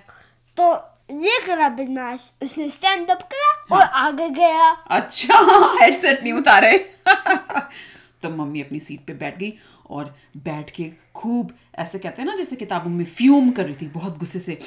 तो 0.57 0.73
ये 1.11 1.39
करा 1.45 1.69
बदमाश 1.69 2.31
उसने 2.43 2.69
स्टैंड 2.69 3.11
अप 3.11 3.21
करा 3.33 3.51
हाँ। 3.69 3.79
और 3.79 3.87
आगे 3.95 4.29
गया। 4.29 4.69
अच्छा 4.69 5.37
हेडसेट 5.81 6.23
नहीं 6.23 6.33
उतारे। 6.33 6.77
तो 8.21 8.29
मम्मी 8.29 8.61
अपनी 8.61 8.79
सीट 8.79 9.05
पे 9.05 9.13
बैठ 9.13 9.37
गई 9.39 9.53
और 9.89 10.15
बैठ 10.37 10.69
के 10.69 10.91
खूब 11.15 11.53
ऐसे 11.75 11.99
कहते 11.99 12.21
हैं 12.21 12.29
ना 12.29 12.35
जैसे 12.35 12.55
किताबों 12.55 12.91
में 12.91 13.05
फ्यूम 13.05 13.51
कर 13.51 13.65
रही 13.65 13.75
थी 13.75 13.87
बहुत 13.87 14.17
गुस्से 14.17 14.39
से। 14.39 14.59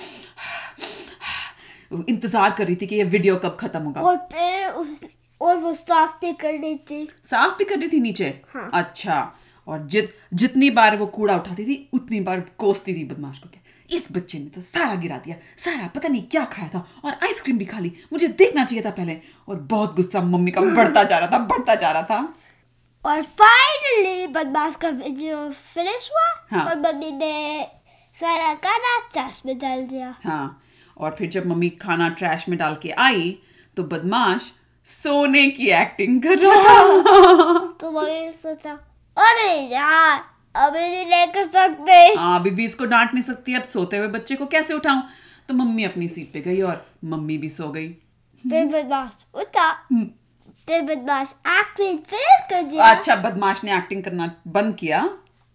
इंतज़ार 1.90 2.50
कर 2.50 2.66
रही 2.66 2.76
थी 2.76 2.87
कि 2.87 2.97
ये 2.97 3.04
वीडियो 3.07 3.37
कब 3.37 3.57
खत्म 3.61 3.83
होगा। 3.83 4.00
और 4.00 4.16
फिर 4.33 4.68
उस 4.73 5.04
और 5.40 5.57
वो 5.57 5.73
स्टाफ 5.75 6.18
पे 6.21 6.33
कर 6.35 6.52
रही 6.52 6.76
थी। 6.80 7.09
साफ़ 7.25 7.57
भी 7.59 7.64
कर 7.64 7.78
रही 7.78 7.88
थी 7.88 8.00
नीचे? 8.00 8.28
हाँ। 8.54 8.71
अच्छा। 8.75 9.21
और 9.66 9.87
जित 9.87 10.14
जितनी 10.35 10.71
बार 10.71 10.97
वो 10.97 11.07
कूड़ा 11.09 11.37
उठाती 11.37 11.64
थी 11.64 11.88
उतनी 11.95 12.21
बार 12.21 12.40
कोसती 12.59 12.95
थी 12.95 13.04
बदमाश 13.04 13.38
को 13.38 13.49
क्या 13.49 13.62
इस 13.90 14.07
बच्चे 14.12 14.38
ने 14.38 14.47
तो 14.47 14.61
सारा 14.61 14.95
गिरा 14.95 15.16
दिया 15.16 15.37
सारा 15.59 15.87
पता 15.95 16.09
नहीं 16.09 16.23
क्या 16.26 16.45
खाया 16.47 16.68
था 16.68 16.85
और 17.04 17.12
आइसक्रीम 17.25 17.59
भी 17.59 17.64
खा 17.64 17.78
ली 17.78 17.92
मुझे 18.12 18.28
देखना 18.28 18.64
चाहिए 18.64 18.85
था 18.85 18.90
पहले। 18.92 19.16
और 19.49 19.57
बहुत 19.71 19.95
गुस्सा 19.97 20.21
मम्मी 20.23 20.50
का 20.50 20.61
बढ़ता 20.61 21.04
जा 21.04 21.18
रहा 21.18 21.30
था 21.30 21.38
बढ़ता 21.47 21.75
जा 21.75 21.90
रहा 21.90 22.02
था। 22.02 22.21
और 23.04 23.23
फाइनली 23.40 24.26
बदमाश 24.26 24.76
का 24.76 24.88
वीडियो 24.90 25.49
फिनिश 25.75 26.11
हुआ 26.12 26.28
हाँ। 26.50 26.68
और 26.68 26.78
मम्मी 26.80 27.11
ने 27.12 27.66
सारा 28.14 28.54
खाना 28.57 28.99
चाश 29.09 29.42
में 29.47 29.59
डाल 29.59 29.83
दिया। 29.87 30.14
हाँ। 30.25 30.62
और 30.99 31.17
फिर 31.19 31.28
जब 31.28 31.47
मम्मी 31.47 31.69
खाना 31.69 32.09
ट्रैश 32.09 32.49
में 32.49 32.59
डाल 32.59 32.75
के 32.75 32.90
आई 32.90 33.38
तो 33.76 33.85
बदमाश 33.85 34.52
सोने 34.87 35.50
की 35.50 35.67
एक्टिंग 35.67 36.23
कर 36.23 36.38
रहा 36.38 36.55
था। 36.55 37.76
तो 37.81 37.90
मम्मी 37.90 38.33
सोचा 38.33 38.73
अरे 39.17 39.52
यार 39.75 40.21
अभी 40.57 40.81
नहीं 40.81 41.07
लेकर 41.07 41.45
सकते 41.45 42.14
हाँ। 42.19 42.43
बीबी 42.43 42.64
इसको 42.64 42.85
डांट 42.85 43.14
नहीं 43.14 43.25
सकती 43.25 43.55
अब 43.55 43.62
सोते 43.62 43.97
हुए 43.97 44.09
बच्चे 44.09 44.35
को 44.35 44.47
कैसे 44.47 44.75
उठाऊं? 44.75 45.02
तो 45.49 45.55
मम्मी 45.55 45.85
अपनी 45.85 46.09
सीट 46.09 46.33
पे 46.33 46.40
गई 46.40 46.61
और 46.61 46.87
मम्मी 47.05 47.38
भी 47.38 47.49
सो 47.49 47.69
गई। 47.69 47.88
फिर 48.43 48.67
बदमाश 48.67 49.26
उठा। 49.35 49.87
हम्म। 49.93 50.05
फिर 50.67 50.83
बदमाश 50.83 51.35
एक्टिंग 51.47 51.99
फिर 51.99 52.47
कर 52.50 52.62
दिया। 52.62 52.85
अच्छा 52.85 53.17
बदमाश 53.17 53.64
ने 53.64 53.76
एक्टिंग 53.78 54.02
करना 54.05 54.35
बंद 54.47 54.75
किया। 54.75 55.02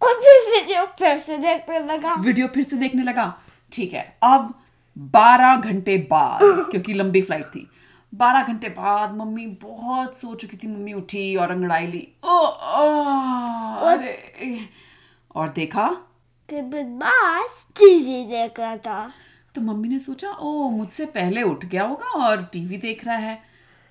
और 0.01 0.13
फिर 0.13 0.55
वीडियो 0.55 0.85
फिर 0.85 1.17
से 1.17 1.37
देखने 1.37 1.79
लगा। 1.79 2.15
वीडियो 2.15 2.47
फिर 2.47 2.63
से 2.63 2.75
देखने 2.75 3.03
लगा। 3.03 3.33
ठीक 3.71 3.93
है 3.93 4.17
अब 4.23 4.53
12 4.97 5.61
घंटे 5.61 5.97
बाद 5.97 6.39
क्योंकि 6.71 6.93
लंबी 6.93 7.21
फ़्लाइट 7.21 7.45
थी। 7.45 7.69
12 8.15 8.47
घंटे 8.47 8.69
बाद 8.69 9.15
मम्मी 9.15 9.47
बहुत 9.47 10.17
सो 10.17 10.35
चुकी 10.35 10.57
थी। 10.57 10.67
मम्मी 10.67 10.93
उठी 10.93 11.35
और 11.35 11.51
अंगड़ाई 11.51 11.87
ली। 11.87 12.07
ओ, 12.23 12.39
ओ 12.57 13.03
अरे। 13.85 14.69
और 15.35 15.49
देखा? 15.49 15.97
बदमाश 16.53 17.67
टीवी 17.77 18.23
देख 18.23 18.59
रहा 18.59 18.77
था। 18.77 19.11
तो 19.55 19.61
मम्मी 19.61 19.87
ने 19.87 19.99
सोचा 19.99 20.31
ओ 20.31 20.69
मुझसे 20.69 21.05
पहले 21.05 21.43
उठ 21.43 21.65
गया 21.65 21.83
होगा 21.83 22.05
और 22.05 22.43
टीवी 22.43 22.77
देख 22.77 23.05
रहा 23.05 23.15
है। 23.15 23.43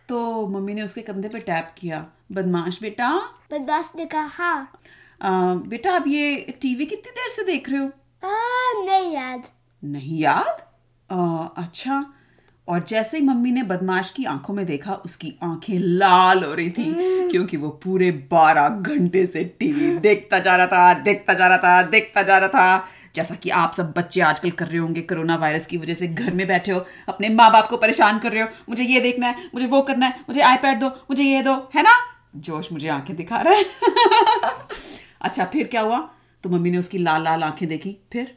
तो 0.09 0.47
मम्मी 0.47 0.75
ने 0.75 0.83
उसके 0.83 1.03
कंधे 1.03 1.29
पे 1.29 1.39
टैप 1.39 1.75
किया 1.79 2.07
बदमाश 2.33 2.83
बेटा। 2.83 3.17
बदमाश 3.53 3.93
ने 3.97 4.07
कहा 4.07 4.23
हाँ। 4.23 4.73
आ, 5.23 5.55
बेटा 5.55 5.97
अब 5.97 6.05
ये 6.07 6.37
टीवी 6.63 6.87
कितनी 6.87 7.11
देर 7.11 7.29
से 7.29 7.45
देख 7.45 7.71
रहे 7.71 7.79
हो? 7.79 7.87
आ, 8.25 8.85
नहीं 8.85 9.13
याद। 9.13 9.43
नहीं 9.85 10.19
याद? 10.19 10.72
आ, 11.13 11.45
अच्छा। 11.57 12.07
और 12.69 12.83
जैसे 12.83 13.19
ही 13.19 13.25
मम्मी 13.25 13.51
ने 13.51 13.63
बदमाश 13.63 14.11
की 14.11 14.25
आँखों 14.25 14.55
में 14.55 14.67
देखा 14.67 14.95
उसकी 14.95 15.39
आँखें 15.43 15.79
लाल 15.79 16.45
हो 16.45 16.55
रही 16.55 16.71
थी 16.71 16.85
क्योंकि 17.31 17.57
वो 17.57 17.69
पूरे 17.69 18.11
बारह 18.11 18.69
घंटे 18.69 19.27
से 19.27 19.45
टीवी 19.45 19.97
देखता 19.99 20.39
जा 20.39 20.57
रहा 20.57 20.67
था 20.67 20.95
देखता 20.95 21.35
जा 21.35 21.49
रहा 21.49 21.59
था 21.59 21.83
देखता 21.83 22.23
जा 22.23 22.39
रहा 22.39 22.49
था। 22.49 22.85
जैसा 23.15 23.35
कि 23.35 23.51
आप 23.51 23.73
सब 23.73 23.93
बच्चे 23.97 24.21
आजकल 24.21 24.51
कर 24.51 24.67
रहे 24.67 24.79
होंगे 24.79 25.01
कोरोना 25.01 25.37
वायरस 25.37 25.67
की 25.67 25.77
वजह 25.77 25.95
से 25.95 26.09
घर 26.09 26.35
में 26.35 26.47
बैठे 26.47 26.73
हो 26.73 26.85
अपने 27.09 27.29
माँ 27.29 27.51
बाप 27.53 27.69
को 27.69 27.77
परेशान 27.77 28.19
कर 28.19 28.33
रहे 28.33 28.43
हो 28.43 28.49
मुझे 28.69 28.85
ये 28.85 29.01
देखना 29.01 29.27
है 29.27 29.51
मुझे 29.55 29.67
वो 29.67 29.83
करना 29.83 30.07
है 30.07 30.21
मुझे 30.21 30.41
आईपैड 30.41 30.79
दो 30.79 30.89
मुझे 30.89 31.25
ये 31.25 31.43
दो 31.43 31.55
है 31.75 31.83
ना? 31.83 31.97
जोश 32.37 32.73
मुझे 32.73 32.89
आँखें 32.89 33.17
दिखा 33.17 33.41
रहा 33.41 33.55
है। 33.55 33.65
अच्छा 35.23 35.45
फिर 35.45 35.67
क्या 35.67 35.81
हुआ? 35.81 36.11
तो 36.43 36.51
मम्मी 36.51 36.71
ने 36.71 36.79
उसकी 36.79 36.99
लाल 36.99 37.23
लाल 37.23 37.43
आँखें 37.43 37.69
देखी 37.69 37.97
फिर? 38.13 38.35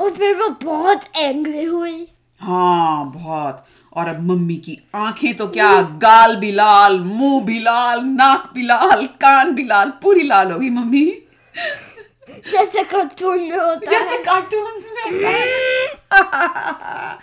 और 0.00 0.10
फिर 0.10 0.36
वो 0.36 0.48
बहुत 0.64 1.04
एंग्री 1.16 1.64
हुई। 1.64 2.06
हाँ 2.40 3.12
बहुत। 3.12 3.64
और 3.92 4.08
अब 4.08 4.20
मम्मी 4.22 4.56
की 4.56 4.78
आँखें 4.94 5.34
तो 5.34 5.46
क्या 5.48 5.70
गाल 6.02 6.36
भी 6.36 6.50
लाल 6.52 6.98
मुँह 7.00 7.44
भी 7.44 7.58
लाल 7.58 8.04
नाक 8.04 8.50
भी 8.54 8.62
लाल 8.62 9.06
कान 9.20 9.52
भी 9.54 9.64
लाल 9.64 9.90
पूरी 10.02 10.22
लाल 10.22 10.52
हो 10.52 10.58
गई 10.58 10.70
मम्मी। 10.70 11.04
जैसे 12.52 12.82
कार्टून 12.84 13.40
में 13.40 13.56
होता 13.56 13.90
है। 13.90 13.90
जैसे 13.90 14.22
कार्टून्स 14.24 14.90
में 14.96 15.02
होता 15.04 15.28
है। 15.28 17.18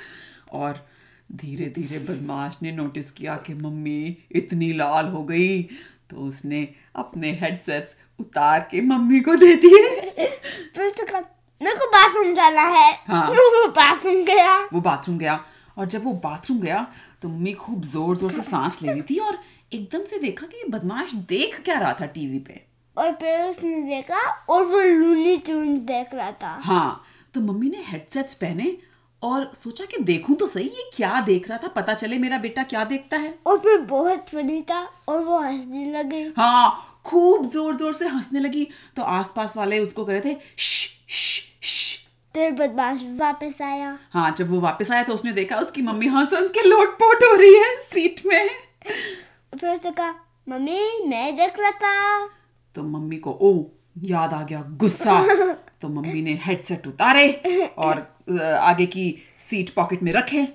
और 0.52 0.86
धीरे 1.32 1.66
धीरे 1.76 2.00
बदमाश 2.00 2.58
ने 2.62 2.72
नोटिस 2.72 3.12
किया 3.12 3.36
कि 3.38 3.54
मम्मी 3.54 4.18
इतनी 4.32 4.72
लाल 4.74 5.08
हो 5.08 5.24
गई 5.24 5.62
तो 6.10 6.16
उसने 6.18 6.68
अपने 6.96 7.32
हेडसेट्स 7.42 7.96
उतार 8.20 8.68
के 8.72 8.82
मम्मी 8.82 9.20
को 9.20 9.36
दे 9.36 9.54
दिए। 9.56 9.88
फिर 10.76 10.90
से 10.90 11.04
कहा 11.04 11.22
मेरे 11.62 11.76
को 11.78 11.86
बाथरूम 11.88 12.34
जाना 12.36 12.62
है। 12.70 12.92
हाँ। 13.08 13.28
वो 13.32 13.68
बाथरूम 13.70 14.24
गया। 14.26 14.58
वो 14.74 14.82
बाथरूम 14.82 15.18
गया। 15.18 15.44
और 15.78 15.86
जब 15.86 16.04
वो 16.04 16.14
बाथरूम 16.14 16.60
गया 16.60 16.86
तो 17.22 17.30
मम्मी 17.30 17.54
खूब 17.54 17.84
ज़ोर 17.84 18.16
ज़ोर 18.18 18.32
से 18.32 18.42
सांस 18.42 18.82
ले 18.82 18.92
रही 18.92 19.02
थी 19.02 19.18
और 19.20 19.38
एकदम 19.74 20.04
से 20.04 20.18
देखा 20.20 20.46
कि 20.46 20.58
ये 20.58 20.68
बदमाश 20.70 21.14
देख 21.30 21.60
क्या 21.66 21.78
रहा 21.80 21.94
था 22.02 22.06
टीवी 22.08 22.40
पे। 22.40 22.62
और 22.98 23.12
फिर 23.12 23.42
उसने 23.42 23.82
देखा 23.82 24.20
और 24.50 24.66
वो 24.66 24.80
लूनी 24.80 25.36
ट्यून्स 25.38 25.80
देख 25.82 26.14
रहा 26.14 26.32
था। 26.32 26.58
हाँ 26.64 27.04
तो 27.34 27.42
मम्मी 27.42 27.70
ने 27.70 27.84
हेडसेट्स 27.88 28.34
पहने 28.34 28.78
और 29.24 29.52
सोचा 29.56 29.86
कि 29.86 30.04
देखूँ 30.04 30.36
तो 30.36 30.48
सही 30.48 30.66
ये 30.68 30.90
क्या 30.96 31.20
देख 31.22 31.50
रहा 31.50 31.58
था 31.58 31.68
पता 31.76 31.94
चले 31.94 32.18
मेरा 32.18 32.38
बेटा 32.38 32.64
क्या 32.64 32.84
देखता 32.84 33.18
है। 33.18 33.34
और 33.48 33.58
फिर 33.60 33.78
बहुत 33.88 34.26
फनी 34.30 34.62
था 34.62 34.82
और 35.08 35.20
वो 35.20 35.40
हंसने 35.40 35.86
लगी। 35.92 36.24
हाँ 36.38 37.02
खूब 37.06 37.46
ज़ोर 37.46 37.76
ज़ोर 37.76 37.94
से 37.94 38.08
हंसने 38.08 38.40
लगी। 38.40 38.68
तो 38.96 39.04
आसपास 39.04 39.58
वाले 39.58 39.80
उसको 39.80 40.06
कह 40.06 40.14
रहे 40.14 40.22
थे 40.24 40.38
"श्श, 40.58 40.90
श्श, 41.10 41.16
श्श।" 41.16 41.43
फिर 42.34 42.52
बदमाश 42.52 43.02
वापस 43.18 43.62
आया। 43.62 43.98
हाँ 44.12 44.34
जब 44.38 44.50
वो 44.50 44.60
वापस 44.60 44.92
आया 44.92 45.04
तो 45.04 45.14
उसने 45.14 45.32
देखा 45.32 45.58
उसकी 45.58 45.82
मम्मी 45.82 46.08
हंस 46.08 46.52
के 46.52 46.62
लोटपोट 46.68 47.24
हो 47.24 47.36
रही 47.36 47.54
है 47.54 47.76
सीट 47.84 48.22
में। 48.26 48.50
फिर 49.60 49.70
उसने 49.70 49.92
कहा 49.92 50.16
मम्मी 50.50 51.08
मैं 51.08 51.36
देख 51.36 51.60
रहा 51.60 51.72
था। 51.72 52.26
तो 52.76 52.84
मम्मी 52.84 53.18
को 53.18 53.32
ओ 53.42 53.52
याद 54.04 54.34
आ 54.34 54.42
गया 54.44 54.62
गुस्सा। 54.78 55.20
तो 55.82 55.90
मम्मी 55.90 56.22
ने 56.22 56.40
हेडसेट 56.46 56.88
उतारे 56.88 57.30
और 57.78 58.02
आगे 58.40 58.86
की 58.86 59.06
सीट 59.40 59.70
पॉकेट 59.70 60.04
में 60.04 60.12
रखे 60.14 60.48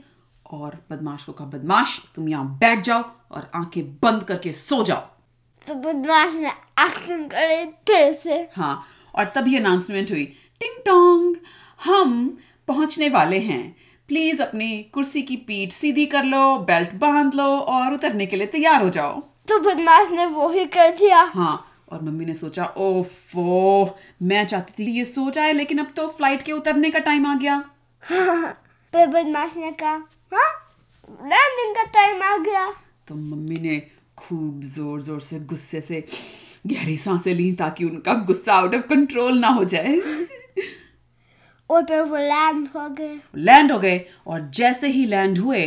और 0.50 0.76
बदमाश 0.90 1.24
को 1.24 1.32
कहा 1.32 1.46
बदमाश 1.46 1.98
तुम 2.14 2.28
यहाँ 2.28 2.58
बैठ 2.58 2.80
जाओ 2.80 3.04
और 3.30 3.50
आँखें 3.54 3.82
बंद 4.02 4.24
करके 4.24 4.52
सो 4.52 4.82
जाओ। 4.82 5.00
तो 5.66 5.74
बदमाश 5.74 6.34
ने 6.34 6.48
एक्शन 6.80 7.26
करे 7.28 7.64
फिर 7.88 8.12
से। 8.12 8.40
हाँ 8.56 8.84
और 9.14 9.32
तभी 9.36 9.56
अनाउंसमेंट 9.56 10.10
हुई 10.10 10.24
टिंग 10.60 10.78
टोंग 10.86 11.36
हम 11.80 12.38
पहुँचने 12.68 13.08
वाले 13.08 13.38
हैं। 13.40 13.76
प्लीज़ 14.08 14.42
अपनी 14.42 14.82
कुर्सी 14.92 15.22
की 15.22 15.36
पीठ 15.46 15.72
सीधी 15.72 16.04
कर 16.06 16.24
लो 16.24 16.58
बेल्ट 16.68 16.94
बाँध 16.94 17.34
लो 17.34 17.44
और 17.44 17.92
उतरने 17.94 18.26
के 18.26 18.36
लिए 18.36 18.46
तैयार 18.46 18.82
हो 18.82 18.88
जाओ। 18.88 19.20
तो 19.48 19.58
बदमाश 19.60 20.10
ने 20.12 20.26
वो 20.26 20.48
ही 20.50 20.64
कर 20.66 20.90
दिया। 20.96 21.22
हाँ 21.24 21.64
और 21.88 22.02
मम्मी 22.02 22.24
ने 22.24 22.34
सोचा 22.34 22.64
ओफो 22.76 23.98
मैं 24.22 24.46
चाहती 24.46 24.72
थी 24.78 24.90
ये 24.92 25.04
सो 25.04 25.30
जाए 25.30 25.52
लेकिन 25.52 25.78
अब 25.78 25.92
तो 25.96 26.06
फ़्लाइट 26.08 26.42
के 26.42 26.52
उतरने 26.52 26.90
का 26.90 26.98
टाइम 26.98 27.26
आ 27.26 27.34
गया। 27.34 27.58
फिर 28.92 29.06
बदमाश 29.06 29.56
ने 29.56 29.70
कहा 29.72 29.92
हाँ 30.32 30.50
लैंडिंग 31.24 31.74
का 31.76 31.82
टाइम 31.92 32.22
आ 32.22 32.36
गया। 32.36 32.70
तो 33.08 33.14
मम्मी 33.14 33.58
ने 33.58 33.78
खूब 34.18 34.62
ज़ोर 34.64 35.00
ज़ोर 35.00 35.20
से 35.20 35.38
गुस्से 35.40 35.80
से 35.80 36.04
गहरी 36.66 36.96
साँसें 36.96 37.34
ली 37.34 37.52
ताकि 37.52 37.84
उनका 37.84 38.14
गुस्सा 38.24 38.54
आउट 38.54 38.74
ऑफ़ 38.74 38.86
कंट्रोल 38.88 39.38
ना 39.38 39.48
हो 39.48 39.64
जाए। 39.64 39.96
और 41.70 41.84
फिर 41.84 42.00
वो 42.00 42.16
लैंड 42.16 42.68
हो 42.76 42.88
गए। 42.88 43.18
लैंड 43.36 43.72
हो 43.72 43.78
गए 43.78 44.04
और 44.26 44.50
जैसे 44.54 44.88
ही 44.88 45.04
लैंड 45.06 45.38
हुए 45.38 45.64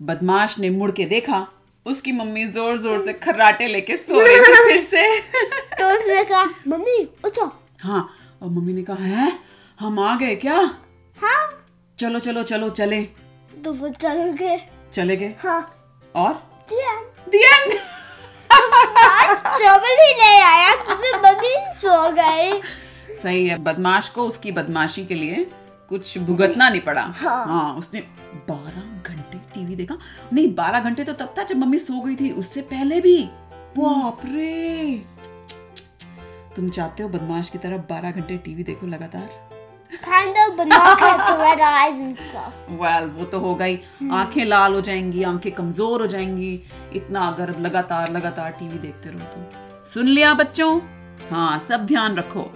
बदमाश 0.00 0.58
ने 0.58 0.70
मुड़ 0.70 0.90
के 0.90 1.04
देखा 1.04 1.46
उसकी 1.86 2.12
मम्मी 2.12 2.44
ज़ोर 2.46 2.78
ज़ोर 2.78 3.00
से 3.00 3.12
खर्राटे 3.12 3.66
लेके 3.66 3.96
सो 3.96 4.20
रही 4.20 4.38
थी 4.38 4.54
फिर 4.68 4.80
से। 4.80 5.20
तो 5.78 5.94
उसने 5.94 6.24
कहा 6.24 6.44
मम्मी 6.68 6.98
उठो। 7.24 7.46
हाँ 7.80 8.08
और 8.42 8.48
मम्मी 8.48 8.72
ने 8.72 8.82
कहा 8.82 9.04
है? 9.04 9.32
हम 9.80 9.98
आ 10.00 10.14
गए 10.16 10.34
क्या? 10.36 10.56
हाँ। 11.16 11.64
चलो 11.98 12.18
चलो 12.18 12.42
चलो 12.42 12.68
चले। 12.70 13.02
तो 13.64 13.72
वो 13.72 13.88
चल 13.88 14.36
गए। 14.40 14.60
चले 14.92 15.16
गए। 15.16 15.34
हाँ। 15.38 15.60
और? 16.14 16.32
ट्रबल 19.56 19.96
ही 20.00 20.14
नहीं 20.14 20.40
आया 20.42 20.74
क्योंकि 20.74 21.12
मम्मी 21.18 21.54
सो 21.74 22.10
गई। 22.12 22.60
सही 23.22 23.46
है 23.48 23.58
बदमाश 23.64 24.08
को 24.08 24.26
उसकी 24.26 24.52
बदमाशी 24.52 25.04
के 25.06 25.14
लिए 25.14 25.46
कुछ 25.88 26.16
भुगतना 26.18 26.68
नहीं 26.68 26.80
पड़ा। 26.80 27.02
हाँ, 27.02 27.46
हाँ 27.46 27.74
उसने 27.78 28.00
बारह 28.48 28.80
घंटे 29.02 29.38
टीवी 29.54 29.76
देखा। 29.76 29.96
नहीं 30.32 30.54
बारह 30.54 30.80
घंटे 30.80 31.04
तो 31.04 31.12
तब 31.12 31.34
था 31.38 31.42
जब 31.42 31.56
मम्मी 31.56 31.78
सो 31.78 32.00
गई 32.00 32.16
थी 32.16 32.30
उससे 32.30 32.60
पहले 32.72 33.00
भी। 33.00 33.22
बाप 33.78 34.20
रे! 34.24 35.04
तुम 36.56 36.68
चाहते 36.68 37.02
हो 37.02 37.08
बदमाश 37.08 37.50
की 37.50 37.58
तरह 37.58 37.76
बारह 37.90 38.10
घंटे 38.10 38.36
टीवी 38.36 38.62
देखो 38.64 38.86
लगातार? 38.86 39.44
Kind 40.04 40.38
of 40.38 40.56
but 40.58 40.68
not 40.68 41.00
the 41.00 41.34
red 41.40 41.60
eyes 41.64 41.98
and 42.00 42.18
stuff. 42.20 42.52
Well 42.80 43.04
वो 43.16 43.24
तो 43.24 43.38
हो। 43.40 43.54
गई 43.54 43.78
आँखें 44.12 44.44
लाल 44.44 44.74
हो 44.74 44.80
जाएँगी 44.80 45.22
आँखें 45.22 45.52
कमज़ोर 45.52 46.00
हो 46.00 46.06
जाएँगी। 46.06 46.52
इतना 46.94 47.20
अगर 47.28 47.58
लगातार 47.60 48.12
लगातार 48.12 48.50
टीवी 48.58 48.78
देखते 48.78 49.10
रहो 49.10 49.26
तो। 49.34 49.84
सुन 49.90 50.06
लिया 50.06 50.34
बच्चों? 50.34 50.78
हाँ 51.30 51.58
सब 51.68 51.86
ध्यान 51.86 52.16
रखो। 52.16 52.50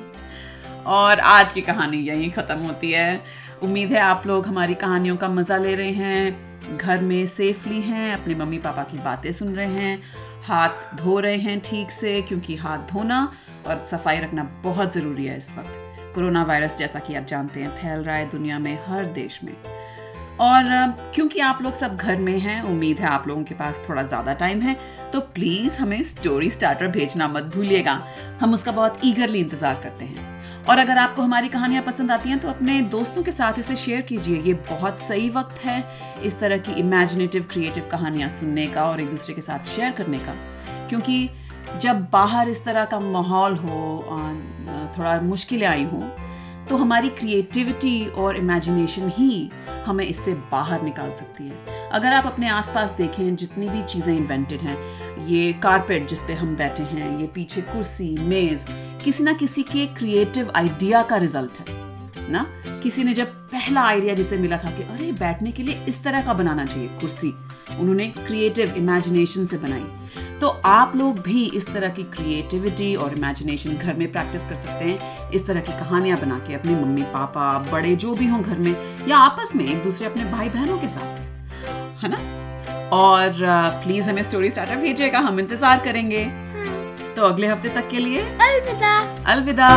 और 0.86 1.20
आज 1.20 1.52
की 1.52 1.62
कहानी 1.62 1.98
यहीं 1.98 2.30
ख़त्म 2.30 2.58
होती 2.58 2.90
है। 2.92 3.20
उम्मीद 3.62 3.92
है 3.92 4.00
आप 4.00 4.26
लोग 4.26 4.46
हमारी 4.46 4.74
कहानियों 4.76 5.16
का 5.16 5.28
मज़ा 5.28 5.56
ले 5.56 5.74
रहे 5.74 5.90
हैं, 5.92 6.76
घर 6.76 7.00
में 7.00 7.26
सेफली 7.26 7.80
हैं, 7.80 8.12
अपने 8.14 8.34
मम्मी 8.34 8.58
पापा 8.58 8.82
की 8.82 8.98
बातें 8.98 9.30
सुन 9.32 9.54
रहे 9.54 9.66
हैं, 9.66 10.02
हाथ 10.44 10.96
धो 10.96 11.18
रहे 11.20 11.36
हैं 11.38 11.60
ठीक 11.60 11.90
से, 11.90 12.20
क्योंकि 12.22 12.56
हाथ 12.56 12.92
धोना 12.92 13.20
और 13.66 13.84
सफ़ाई 13.84 14.18
रखना 14.18 14.42
बहुत 14.62 14.94
ज़रूरी 14.94 15.26
है 15.26 15.36
इस 15.38 15.50
वक्त। 15.58 16.14
कोरोना 16.14 16.42
वायरस 16.44 16.76
जैसा 16.78 16.98
कि 16.98 17.14
आप 17.14 17.24
जानते 17.24 17.60
हैं, 17.60 17.70
फैल 17.72 18.00
रहा 18.00 18.16
है 18.16 18.30
दुनिया 18.30 18.58
में, 18.58 18.78
हर 18.86 19.04
देश 19.12 19.40
में। 19.44 19.54
और 20.40 20.64
क्योंकि 21.14 21.40
आप 21.40 21.62
लोग 21.62 21.74
सब 21.74 21.96
घर 21.96 22.16
में 22.18 22.38
हैं, 22.38 22.60
उम्मीद 22.62 23.00
है 23.00 23.06
आप 23.06 23.28
लोगों 23.28 23.44
के 23.44 23.54
पास 23.54 23.84
थोड़ा 23.88 24.02
ज़्यादा 24.02 24.34
टाइम 24.34 24.60
है 24.60 24.76
तो 25.12 25.20
प्लीज़ 25.20 25.78
हमें 25.78 26.02
स्टोरी 26.02 26.50
स्टार्टर 26.50 26.88
भेजना 26.88 27.28
मत 27.28 27.54
भूलिएगा। 27.54 28.02
हम 28.40 28.54
उसका 28.54 28.72
बहुत 28.72 29.04
ईगरली 29.04 29.40
इंतज़ार 29.40 29.80
करते 29.82 30.04
हैं। 30.04 30.39
और 30.68 30.78
अगर 30.78 30.98
आपको 30.98 31.22
हमारी 31.22 31.48
कहानियाँ 31.48 31.82
पसंद 31.82 32.10
आती 32.10 32.28
हैं 32.28 32.38
तो 32.38 32.48
अपने 32.48 32.80
दोस्तों 32.90 33.22
के 33.22 33.32
साथ 33.32 33.58
इसे 33.58 33.76
शेयर 33.76 34.00
कीजिए। 34.02 34.40
ये 34.40 34.54
बहुत 34.68 35.00
सही 35.00 35.28
वक्त 35.30 35.64
है 35.64 35.84
इस 36.24 36.38
तरह 36.40 36.58
की 36.58 36.72
इमेजिनेटिव 36.80 37.46
क्रिएटिव 37.52 37.88
कहानियाँ 37.92 38.28
सुनने 38.28 38.66
का 38.66 38.84
और 38.84 39.00
एक 39.00 39.10
दूसरे 39.10 39.34
के 39.34 39.40
साथ 39.40 39.64
शेयर 39.66 39.92
करने 39.92 40.18
का। 40.18 40.34
क्योंकि 40.88 41.28
जब 41.80 42.06
बाहर 42.12 42.48
इस 42.48 42.64
तरह 42.64 42.84
का 42.84 43.00
माहौल 43.00 43.56
हो 43.56 43.78
थोड़ा 44.98 45.20
मुश्किलें 45.22 45.66
आई 45.66 45.84
हों 45.84 46.08
तो 46.68 46.76
हमारी 46.76 47.08
क्रिएटिविटी 47.10 48.06
और 48.08 48.36
इमेजिनेशन 48.36 49.12
ही 49.16 49.50
हमें 49.86 50.04
इससे 50.04 50.34
बाहर 50.50 50.82
निकाल 50.82 51.14
सकती 51.16 51.44
है। 51.44 51.79
अगर 51.92 52.12
आप 52.12 52.26
अपने 52.26 52.48
आसपास 52.48 52.90
देखें, 52.90 53.36
जितनी 53.36 53.68
भी 53.68 53.82
चीज़ें 53.82 54.16
इन्वेंटेड 54.16 54.60
हैं, 54.60 55.00
ये 55.26 55.52
कारपेट 55.52 56.08
जिस 56.08 56.20
पे 56.20 56.32
हम 56.32 56.56
बैठे 56.56 56.82
हैं, 56.82 57.18
ये 57.18 57.26
पीछे 57.26 57.60
कुर्सी, 57.60 58.16
मेज़, 58.20 58.64
किसी 59.04 59.24
ना 59.24 59.32
किसी 59.32 59.62
के 59.62 59.86
क्रिएटिव 59.86 60.52
आइडिया 60.56 61.02
का 61.02 61.16
रिज़ल्ट 61.16 61.68
है, 61.68 61.76
ना? 62.30 62.46
किसी 62.82 63.04
ने 63.04 63.14
जब 63.14 63.26
पहला 63.26 63.80
आइडिया 63.80 64.14
जिसे 64.14 64.38
मिला 64.38 64.56
था 64.56 64.70
कि, 64.70 64.82
अरे, 64.82 65.12
बैठने 65.12 65.52
के 65.52 65.62
लिए 65.62 65.84
इस 65.88 66.04
तरह 66.04 66.22
का 66.22 66.34
बनाना 66.34 66.64
चाहिए 66.64 66.88
कुर्सी, 66.88 67.34
उन्होंने 67.80 68.06
क्रिएटिव 68.08 68.74
इमेजिनेशन 68.76 69.46
से 69.46 69.58
बनाई। 69.58 69.84
तो 70.40 70.48
आप 70.48 70.92
लोग 70.96 71.20
भी 71.20 71.50
इस 71.54 71.74
तरह 71.74 71.88
की 71.88 72.02
क्रिएटिविटी 72.02 72.94
और 72.94 73.18
इमेजिनेशन 73.18 73.76
घर 73.76 73.94
में 73.94 74.12
प्रैक्टिस 74.12 74.46
कर 74.46 74.54
सकते 74.54 74.84
हैं, 74.84 75.30
इस 75.30 75.46
तरह 75.46 75.60
की 75.60 75.72
कहानियाँ 75.72 76.20
बना 76.20 76.38
के 76.38 76.54
अपने 76.54 76.72
मम्मी, 76.72 77.02
पापा, 77.02 77.58
बड़े, 77.72 77.96
जो 77.96 78.14
भी 78.14 78.26
हों 78.26 78.42
घर 78.42 78.58
में, 78.58 78.96
या 79.08 79.16
आपस 79.16 79.56
में 79.56 79.64
एक 79.64 79.84
दूसरे 79.84 80.06
अपने 80.06 80.24
भाई 80.24 80.48
बहनों 80.48 80.78
के 80.78 80.88
साथ। 80.88 81.29
है 82.02 82.08
ना? 82.08 82.16
और 82.92 83.32
प्लीज़ 83.84 84.10
हमें 84.10 84.22
स्टोरी 84.22 84.50
स्टार्टर 84.50 84.76
भेजिएगा 84.76 85.18
हम 85.18 85.40
इंतज़ार 85.40 85.78
करेंगे। 85.78 86.24
तो 87.16 87.24
अगले 87.24 87.46
हफ़्ते 87.46 87.68
तक 87.68 87.88
के 87.88 87.98
लिए 87.98 88.20
अलविदा। 88.20 88.98
अलविदा। 89.32 89.68